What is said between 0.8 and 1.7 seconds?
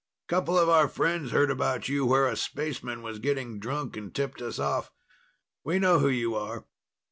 friends heard